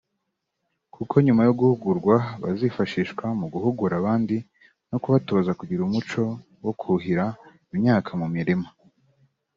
kuko 0.95 1.13
nyuma 1.25 1.41
yo 1.47 1.53
guhugurwa 1.59 2.15
bazifashishwa 2.41 3.25
mu 3.39 3.47
guhugura 3.53 3.93
abandi 3.97 4.35
no 4.89 4.97
kubatoza 5.03 5.51
kugira 5.59 5.81
umuco 5.83 6.21
wo 6.63 6.71
kuhira 6.81 7.25
imyaka 7.73 8.11
mu 8.19 8.27
mirima 8.35 8.67